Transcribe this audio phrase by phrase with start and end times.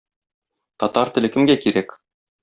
[0.83, 1.93] Татар теле кемгә кирәк?